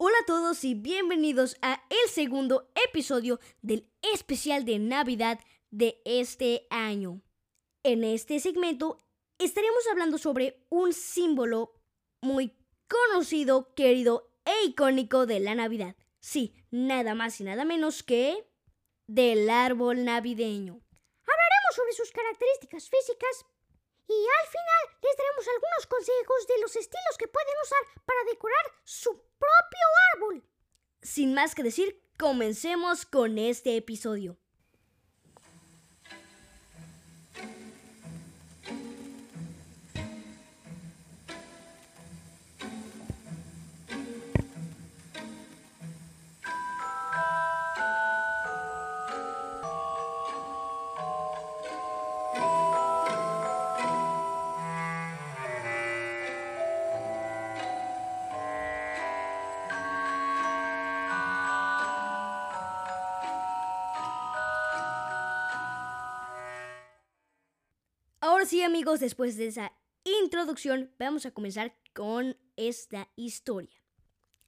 Hola 0.00 0.14
a 0.22 0.26
todos 0.26 0.62
y 0.62 0.74
bienvenidos 0.74 1.56
a 1.60 1.82
el 1.90 2.08
segundo 2.08 2.70
episodio 2.86 3.40
del 3.62 3.90
especial 4.14 4.64
de 4.64 4.78
Navidad 4.78 5.40
de 5.72 6.00
este 6.04 6.68
año. 6.70 7.20
En 7.82 8.04
este 8.04 8.38
segmento 8.38 8.98
estaremos 9.38 9.82
hablando 9.90 10.16
sobre 10.16 10.64
un 10.68 10.92
símbolo 10.92 11.74
muy 12.20 12.56
conocido, 12.88 13.74
querido 13.74 14.30
e 14.44 14.66
icónico 14.66 15.26
de 15.26 15.40
la 15.40 15.56
Navidad. 15.56 15.96
Sí, 16.20 16.54
nada 16.70 17.16
más 17.16 17.40
y 17.40 17.42
nada 17.42 17.64
menos 17.64 18.04
que 18.04 18.48
del 19.08 19.50
árbol 19.50 20.04
navideño. 20.04 20.80
Hablaremos 21.22 21.74
sobre 21.74 21.92
sus 21.94 22.12
características 22.12 22.88
físicas 22.88 23.46
y 24.08 24.14
al 24.14 24.46
final 24.46 24.98
les 25.02 25.16
daremos 25.16 25.48
algunos 25.48 25.86
consejos 25.86 26.46
de 26.46 26.58
los 26.62 26.76
estilos 26.76 27.18
que 27.18 27.28
pueden 27.28 27.54
usar 27.62 28.04
para 28.06 28.24
decorar 28.24 28.64
su 28.84 29.12
propio 29.12 29.86
árbol. 30.14 30.44
Sin 31.02 31.27
más 31.38 31.54
que 31.54 31.62
decir, 31.62 32.02
comencemos 32.18 33.06
con 33.06 33.38
este 33.38 33.76
episodio. 33.76 34.40
Sí 68.48 68.62
amigos, 68.62 68.98
después 69.00 69.36
de 69.36 69.48
esa 69.48 69.72
introducción, 70.04 70.90
vamos 70.98 71.26
a 71.26 71.32
comenzar 71.32 71.76
con 71.94 72.38
esta 72.56 73.10
historia. 73.14 73.82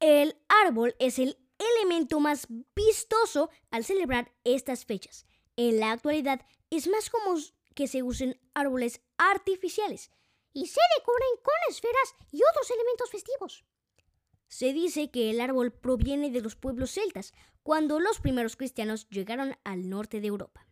El 0.00 0.36
árbol 0.48 0.96
es 0.98 1.20
el 1.20 1.38
elemento 1.58 2.18
más 2.18 2.48
vistoso 2.74 3.50
al 3.70 3.84
celebrar 3.84 4.32
estas 4.42 4.84
fechas. 4.84 5.26
En 5.56 5.78
la 5.78 5.92
actualidad 5.92 6.44
es 6.70 6.88
más 6.88 7.08
común 7.08 7.40
que 7.76 7.86
se 7.86 8.02
usen 8.02 8.40
árboles 8.52 9.00
artificiales 9.16 10.10
y 10.52 10.66
se 10.66 10.80
decoren 10.98 11.28
con 11.42 11.54
esferas 11.68 12.14
y 12.32 12.40
otros 12.50 12.70
elementos 12.70 13.10
festivos. 13.10 13.64
Se 14.48 14.72
dice 14.72 15.10
que 15.10 15.30
el 15.30 15.40
árbol 15.40 15.72
proviene 15.72 16.30
de 16.30 16.40
los 16.40 16.56
pueblos 16.56 16.90
celtas, 16.90 17.32
cuando 17.62 18.00
los 18.00 18.18
primeros 18.18 18.56
cristianos 18.56 19.08
llegaron 19.08 19.56
al 19.62 19.88
norte 19.88 20.20
de 20.20 20.26
Europa. 20.26 20.66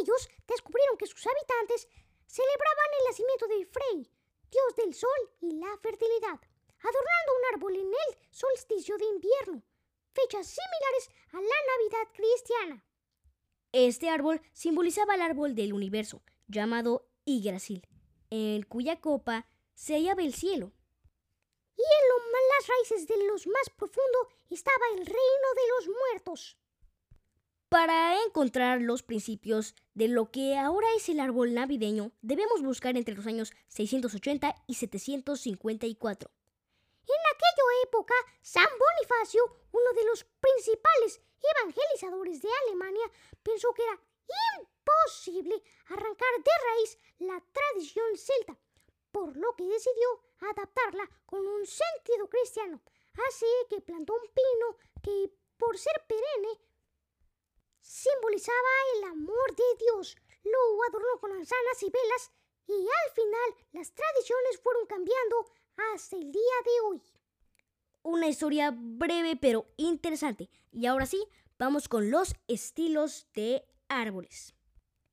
Ellos 0.00 0.28
descubrieron 0.46 0.96
que 0.96 1.06
sus 1.06 1.26
habitantes 1.26 1.88
celebraban 2.30 2.90
el 2.98 3.06
nacimiento 3.08 3.46
de 3.48 3.66
Frey, 3.66 4.10
dios 4.50 4.76
del 4.76 4.94
sol 4.94 5.20
y 5.40 5.52
la 5.58 5.76
fertilidad, 5.82 6.38
adornando 6.78 7.30
un 7.36 7.54
árbol 7.54 7.76
en 7.76 7.88
el 7.88 8.18
solsticio 8.30 8.96
de 8.98 9.04
invierno, 9.06 9.62
fechas 10.12 10.46
similares 10.46 11.10
a 11.32 11.36
la 11.36 11.58
Navidad 11.72 12.12
cristiana. 12.14 12.84
Este 13.72 14.08
árbol 14.08 14.40
simbolizaba 14.52 15.16
el 15.16 15.22
árbol 15.22 15.54
del 15.54 15.72
universo, 15.72 16.22
llamado 16.46 17.08
Yggdrasil, 17.24 17.86
en 18.30 18.62
cuya 18.62 19.00
copa 19.00 19.48
se 19.74 19.94
hallaba 19.94 20.22
el 20.22 20.34
cielo. 20.34 20.72
Y 21.76 21.82
en 21.82 22.10
las 22.60 22.68
raíces 22.68 23.08
de 23.08 23.16
los 23.26 23.46
más 23.46 23.70
profundo 23.76 24.28
estaba 24.50 24.84
el 24.92 25.06
reino 25.06 25.48
de 25.54 25.68
los 25.68 25.88
muertos. 25.88 26.58
Para 27.70 28.20
encontrar 28.24 28.80
los 28.80 29.04
principios 29.04 29.76
de 29.94 30.08
lo 30.08 30.32
que 30.32 30.58
ahora 30.58 30.88
es 30.96 31.08
el 31.08 31.20
árbol 31.20 31.54
navideño, 31.54 32.10
debemos 32.20 32.64
buscar 32.64 32.96
entre 32.96 33.14
los 33.14 33.28
años 33.28 33.52
680 33.68 34.56
y 34.66 34.74
754. 34.74 36.30
En 37.06 37.22
aquella 37.32 37.82
época, 37.84 38.14
San 38.42 38.66
Bonifacio, 38.66 39.42
uno 39.70 39.92
de 39.94 40.04
los 40.04 40.24
principales 40.24 41.20
evangelizadores 41.62 42.42
de 42.42 42.48
Alemania, 42.66 43.08
pensó 43.40 43.72
que 43.72 43.84
era 43.84 44.00
imposible 44.58 45.62
arrancar 45.90 46.42
de 46.42 46.50
raíz 46.66 46.98
la 47.20 47.40
tradición 47.52 48.16
celta, 48.16 48.58
por 49.12 49.36
lo 49.36 49.54
que 49.54 49.62
decidió 49.62 50.08
adaptarla 50.40 51.08
con 51.24 51.46
un 51.46 51.64
sentido 51.64 52.28
cristiano. 52.28 52.82
Así 53.28 53.46
que 53.68 53.80
plantó 53.80 54.14
un 54.14 54.28
pino 54.34 54.76
que, 55.04 55.32
por 55.56 55.78
ser 55.78 56.04
perenne, 56.08 56.69
simbolizaba 57.80 58.68
el 58.96 59.04
amor 59.04 59.56
de 59.56 59.84
Dios. 59.84 60.16
Lo 60.44 60.82
adornó 60.88 61.20
con 61.20 61.32
manzanas 61.32 61.82
y 61.82 61.90
velas 61.90 62.32
y 62.66 62.72
al 62.72 63.14
final 63.14 63.66
las 63.72 63.92
tradiciones 63.92 64.60
fueron 64.62 64.86
cambiando 64.86 65.52
hasta 65.92 66.16
el 66.16 66.30
día 66.30 66.56
de 66.64 66.80
hoy. 66.86 67.02
Una 68.02 68.28
historia 68.28 68.72
breve 68.74 69.36
pero 69.36 69.66
interesante. 69.76 70.48
Y 70.72 70.86
ahora 70.86 71.06
sí, 71.06 71.22
vamos 71.58 71.88
con 71.88 72.10
los 72.10 72.34
estilos 72.48 73.26
de 73.34 73.64
árboles. 73.88 74.54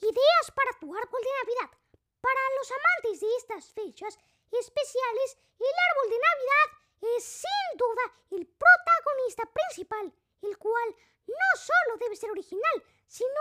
Ideas 0.00 0.50
para 0.54 0.78
tu 0.78 0.94
árbol 0.94 1.20
de 1.22 1.30
Navidad. 1.42 1.78
Para 2.20 2.40
los 2.58 2.70
amantes 2.70 3.20
de 3.20 3.36
estas 3.36 3.72
fechas 3.72 4.18
especiales, 4.52 5.38
el 5.58 5.74
árbol 5.90 6.10
de 6.10 6.18
Navidad 6.18 7.16
es 7.16 7.24
sin 7.24 7.78
duda 7.78 8.02
el 8.30 8.46
protagonista 8.46 9.50
principal, 9.52 10.12
el 10.42 10.56
cual 10.58 10.94
no 11.26 11.50
solo 11.56 11.98
debe 11.98 12.16
ser 12.16 12.30
original, 12.30 12.82
sino 13.06 13.40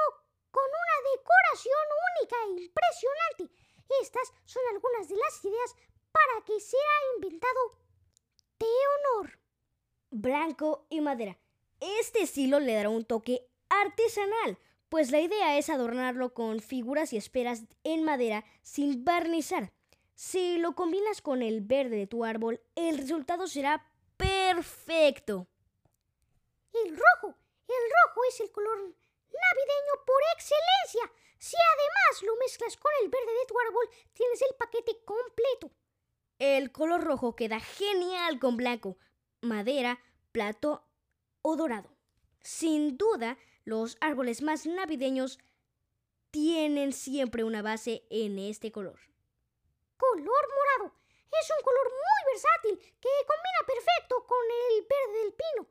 con 0.52 0.64
una 0.64 0.98
decoración 1.16 1.86
única 2.12 2.36
e 2.36 2.64
impresionante. 2.64 3.68
Estas 4.02 4.34
son 4.46 4.64
algunas 4.74 5.08
de 5.08 5.16
las 5.16 5.46
ideas 5.46 5.76
para 6.12 6.46
que 6.46 6.60
sea 6.60 6.80
inventado 7.16 7.60
de 8.60 8.66
honor. 8.66 9.40
Blanco 10.10 10.88
y 10.90 11.02
madera. 11.02 11.38
Este 11.80 12.24
estilo 12.24 12.60
le 12.60 12.74
dará 12.74 12.90
un 12.90 13.06
toque 13.06 13.48
artesanal, 13.70 14.58
pues 14.90 15.12
la 15.12 15.20
idea 15.20 15.58
es 15.58 15.70
adornarlo 15.70 16.34
con 16.34 16.60
figuras 16.60 17.14
y 17.14 17.18
esferas 17.18 17.64
en 17.84 18.04
madera 18.04 18.46
sin 18.64 19.04
barnizar. 19.04 19.74
Si 20.16 20.58
lo 20.58 20.74
combinas 20.74 21.22
con 21.22 21.44
el 21.44 21.62
verde 21.62 21.98
de 21.98 22.08
tu 22.08 22.26
árbol, 22.26 22.62
el 22.76 22.98
resultado 22.98 23.48
será 23.48 23.86
perfecto. 24.16 25.48
El 26.74 26.98
rojo. 26.98 27.38
El 27.68 27.84
rojo 28.06 28.22
es 28.30 28.40
el 28.42 28.52
color 28.52 28.78
navideño 28.78 30.06
por 30.06 30.22
excelencia. 30.36 31.12
Si 31.40 31.56
además 31.56 32.24
lo 32.24 32.36
mezclas 32.38 32.78
con 32.78 32.92
el 33.02 33.10
verde 33.10 33.34
de 33.40 33.46
tu 33.48 33.60
árbol, 33.60 33.90
tienes 34.14 34.42
el 34.42 34.56
paquete 34.58 35.04
completo. 35.04 35.72
El 36.40 36.72
color 36.72 37.04
rojo 37.04 37.36
queda 37.36 37.60
genial 37.60 38.40
con 38.40 38.58
blanco, 38.58 38.98
madera, 39.42 40.00
plato 40.32 40.88
o 41.42 41.56
dorado. 41.56 41.90
Sin 42.42 42.98
duda, 42.98 43.38
los 43.66 43.98
árboles 44.02 44.42
más 44.42 44.66
navideños 44.66 45.40
tienen 46.32 46.94
siempre 46.94 47.44
una 47.44 47.62
base 47.62 48.06
en 48.10 48.40
este 48.40 48.72
color. 48.72 49.00
Color 49.98 50.26
morado. 50.26 50.96
Es 51.42 51.52
un 51.58 51.64
color 51.64 51.90
muy 51.90 52.34
versátil 52.34 52.80
que 53.00 53.10
combina 53.28 53.66
perfecto 53.66 54.26
con 54.26 54.46
el 54.46 54.82
verde 54.82 55.24
del 55.24 55.34
pino. 55.34 55.68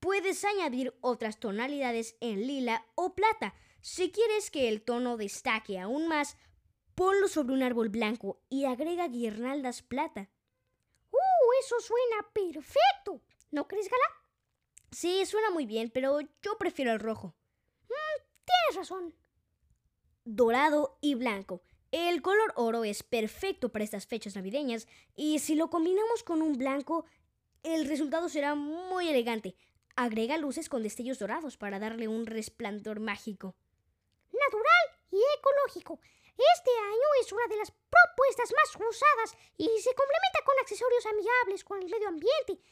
Puedes 0.00 0.44
añadir 0.44 0.96
otras 1.00 1.40
tonalidades 1.40 2.16
en 2.20 2.46
lila 2.46 2.86
o 2.94 3.14
plata. 3.14 3.54
Si 3.80 4.10
quieres 4.10 4.50
que 4.50 4.68
el 4.68 4.82
tono 4.82 5.16
destaque 5.16 5.78
aún 5.78 6.08
más, 6.08 6.36
ponlo 6.94 7.28
sobre 7.28 7.54
un 7.54 7.62
árbol 7.62 7.88
blanco 7.88 8.40
y 8.48 8.64
agrega 8.64 9.08
guirnaldas 9.08 9.82
plata. 9.82 10.30
¡Uh! 11.10 11.52
Eso 11.60 11.80
suena 11.80 12.28
perfecto. 12.32 13.22
¿No 13.50 13.66
crees, 13.66 13.88
Gala? 13.88 14.04
Sí, 14.90 15.24
suena 15.26 15.50
muy 15.50 15.66
bien, 15.66 15.90
pero 15.92 16.20
yo 16.20 16.58
prefiero 16.58 16.92
el 16.92 17.00
rojo. 17.00 17.34
Mm, 17.88 18.22
tienes 18.44 18.76
razón. 18.76 19.14
Dorado 20.24 20.98
y 21.00 21.14
blanco. 21.14 21.62
El 21.90 22.20
color 22.20 22.52
oro 22.56 22.84
es 22.84 23.02
perfecto 23.02 23.70
para 23.70 23.84
estas 23.84 24.06
fechas 24.06 24.36
navideñas 24.36 24.86
y 25.16 25.38
si 25.38 25.54
lo 25.54 25.70
combinamos 25.70 26.22
con 26.22 26.42
un 26.42 26.58
blanco, 26.58 27.06
el 27.62 27.88
resultado 27.88 28.28
será 28.28 28.54
muy 28.54 29.08
elegante. 29.08 29.56
Agrega 29.98 30.38
luces 30.38 30.68
con 30.68 30.84
destellos 30.84 31.18
dorados 31.18 31.56
para 31.56 31.80
darle 31.80 32.06
un 32.06 32.24
resplandor 32.24 33.00
mágico. 33.00 33.56
Natural 34.30 34.86
y 35.10 35.18
ecológico. 35.36 35.98
Este 36.54 36.70
año 36.70 37.08
es 37.20 37.32
una 37.32 37.48
de 37.48 37.56
las 37.56 37.72
propuestas 37.72 38.54
más 38.54 38.70
usadas 38.78 39.34
y 39.56 39.66
se 39.82 39.92
complementa 39.98 40.44
con 40.46 40.54
accesorios 40.60 41.04
amigables 41.04 41.64
con 41.64 41.82
el 41.82 41.90
medio 41.90 42.06
ambiente. 42.06 42.62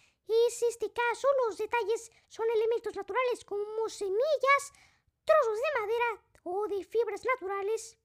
Es 0.47 0.63
este 0.71 0.93
caso, 0.93 1.27
los 1.49 1.59
detalles 1.59 2.13
son 2.29 2.47
elementos 2.49 2.95
naturales 2.95 3.45
como 3.45 3.89
semillas, 3.89 4.63
trozos 5.25 5.59
de 5.59 5.81
madera 5.81 6.23
o 6.45 6.69
de 6.69 6.85
fibras 6.85 7.25
naturales. 7.25 7.99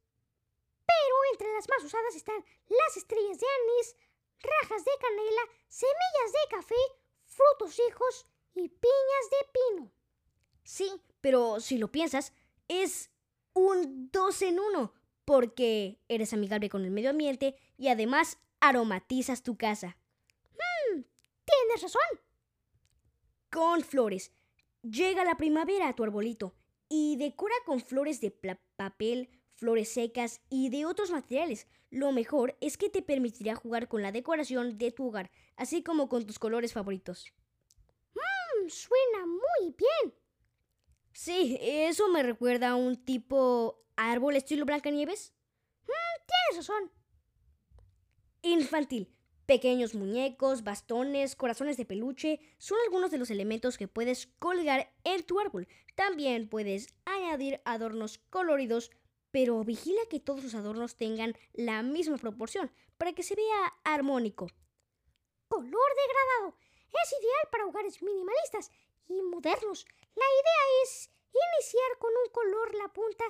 Pero 0.81 1.15
entre 1.31 1.53
las 1.53 1.69
más 1.69 1.83
usadas 1.83 2.15
están 2.15 2.43
las 2.69 2.97
estrellas 2.97 3.37
de 3.37 3.45
anís, 3.45 3.95
rajas 4.39 4.83
de 4.83 4.91
canela, 4.99 5.43
semillas 5.67 6.31
de 6.33 6.55
café, 6.57 6.81
frutos 7.27 7.77
los 7.77 7.87
hijos 7.87 8.25
y 8.55 8.67
piñas 8.67 9.29
de 9.29 9.47
pino. 9.53 9.91
Sí, 10.63 11.01
pero 11.21 11.59
si 11.59 11.77
lo 11.77 11.91
piensas, 11.91 12.33
es 12.67 13.11
un 13.53 14.09
dos 14.11 14.41
en 14.41 14.59
uno, 14.59 14.93
porque 15.25 15.99
eres 16.07 16.33
amigable 16.33 16.69
con 16.69 16.83
el 16.83 16.91
medio 16.91 17.11
ambiente 17.11 17.55
y 17.77 17.87
además 17.87 18.37
aromatizas 18.59 19.43
tu 19.43 19.57
casa. 19.57 19.97
Hmm, 20.53 21.03
tienes 21.45 21.81
razón. 21.81 22.01
Con 23.49 23.81
flores. 23.81 24.31
Llega 24.81 25.23
la 25.23 25.37
primavera 25.37 25.89
a 25.89 25.95
tu 25.95 26.03
arbolito 26.03 26.55
y 26.89 27.17
decora 27.17 27.55
con 27.65 27.81
flores 27.81 28.19
de 28.19 28.31
papel, 28.75 29.29
flores 29.53 29.89
secas 29.89 30.41
y 30.49 30.69
de 30.69 30.85
otros 30.85 31.11
materiales. 31.11 31.67
Lo 31.89 32.11
mejor 32.11 32.57
es 32.61 32.77
que 32.77 32.89
te 32.89 33.01
permitirá 33.01 33.55
jugar 33.55 33.87
con 33.87 34.01
la 34.01 34.11
decoración 34.11 34.77
de 34.77 34.91
tu 34.91 35.07
hogar, 35.07 35.29
así 35.55 35.83
como 35.83 36.09
con 36.09 36.25
tus 36.25 36.39
colores 36.39 36.73
favoritos. 36.73 37.31
Mmm, 38.15 38.69
suena 38.69 39.25
muy 39.25 39.75
bien. 39.77 40.20
Sí, 41.13 41.57
eso 41.61 42.07
me 42.09 42.23
recuerda 42.23 42.69
a 42.69 42.75
un 42.75 43.03
tipo 43.03 43.83
árbol 43.95 44.35
estilo 44.35 44.65
Blancanieves. 44.65 45.33
Mm, 45.83 46.25
tienes 46.25 46.67
razón. 46.67 46.91
Infantil. 48.41 49.13
Pequeños 49.45 49.95
muñecos, 49.95 50.63
bastones, 50.63 51.35
corazones 51.35 51.75
de 51.75 51.85
peluche 51.85 52.39
son 52.57 52.77
algunos 52.85 53.11
de 53.11 53.17
los 53.17 53.29
elementos 53.29 53.77
que 53.77 53.89
puedes 53.89 54.27
colgar 54.39 54.93
en 55.03 55.23
tu 55.23 55.39
árbol. 55.39 55.67
También 55.95 56.47
puedes 56.47 56.87
añadir 57.03 57.59
adornos 57.65 58.19
coloridos, 58.29 58.91
pero 59.29 59.61
vigila 59.63 60.01
que 60.09 60.21
todos 60.21 60.43
los 60.43 60.55
adornos 60.55 60.95
tengan 60.95 61.35
la 61.53 61.83
misma 61.83 62.17
proporción 62.17 62.71
para 62.97 63.13
que 63.13 63.23
se 63.23 63.35
vea 63.35 63.73
armónico. 63.83 64.47
Color 65.49 65.69
degradado. 65.69 66.57
Es 67.03 67.11
ideal 67.11 67.49
para 67.51 67.65
hogares 67.65 68.01
minimalistas 68.01 68.71
y 69.09 69.21
modernos. 69.21 69.85
La 70.15 70.25
idea 70.25 70.83
es 70.83 71.09
iniciar 71.29 71.97
con 71.99 72.11
un 72.11 72.31
color 72.31 72.75
la 72.75 72.87
punta 72.93 73.25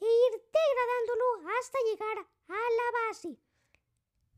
e 0.00 0.04
ir 0.04 0.32
degradándolo 0.32 1.50
hasta 1.58 1.78
llegar 1.90 2.18
a 2.48 2.52
la 2.52 3.08
base. 3.08 3.38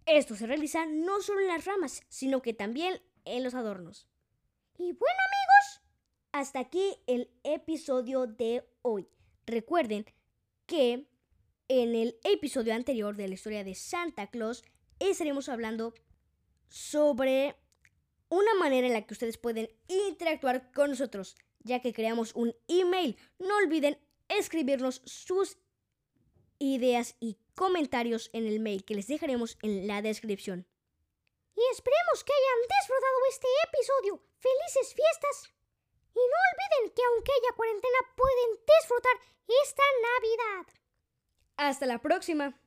Esto 0.06 0.36
se 0.36 0.46
realiza 0.46 0.86
no 0.86 1.22
solo 1.22 1.40
en 1.40 1.48
las 1.48 1.64
ramas, 1.64 2.02
sino 2.08 2.42
que 2.42 2.52
también 2.52 3.00
en 3.24 3.42
los 3.42 3.54
adornos. 3.54 4.08
Y 4.76 4.92
bueno 4.92 5.18
amigos, 5.30 5.82
hasta 6.32 6.58
aquí 6.58 6.96
el 7.06 7.30
episodio 7.42 8.26
de 8.26 8.68
hoy. 8.82 9.08
Recuerden 9.46 10.04
que 10.66 11.06
en 11.68 11.94
el 11.94 12.18
episodio 12.24 12.74
anterior 12.74 13.16
de 13.16 13.28
la 13.28 13.34
historia 13.34 13.64
de 13.64 13.74
Santa 13.74 14.26
Claus 14.26 14.64
estaremos 14.98 15.48
hablando 15.48 15.94
sobre 16.68 17.56
una 18.28 18.54
manera 18.54 18.86
en 18.86 18.92
la 18.92 19.06
que 19.06 19.14
ustedes 19.14 19.38
pueden 19.38 19.70
interactuar 19.88 20.72
con 20.72 20.90
nosotros, 20.90 21.36
ya 21.64 21.80
que 21.80 21.92
creamos 21.92 22.32
un 22.34 22.54
email. 22.68 23.16
No 23.38 23.56
olviden 23.56 23.98
escribirnos 24.28 25.02
sus 25.04 25.58
ideas 26.58 27.16
y 27.20 27.38
comentarios 27.54 28.30
en 28.32 28.46
el 28.46 28.60
mail 28.60 28.84
que 28.84 28.94
les 28.94 29.08
dejaremos 29.08 29.58
en 29.62 29.86
la 29.86 30.02
descripción. 30.02 30.66
Y 31.56 31.60
esperemos 31.72 32.24
que 32.24 32.32
hayan 32.32 32.68
disfrutado 32.80 33.18
este 33.30 33.46
episodio. 33.68 34.22
¡Felices 34.38 34.94
fiestas! 34.94 35.54
Y 36.14 36.18
no 36.18 36.38
olviden 36.50 36.94
que 36.94 37.02
aunque 37.04 37.32
haya 37.32 37.56
cuarentena 37.56 37.98
pueden 38.16 38.60
disfrutar 38.78 39.16
esta 39.62 39.82
Navidad. 40.02 40.72
Hasta 41.56 41.86
la 41.86 42.00
próxima. 42.00 42.60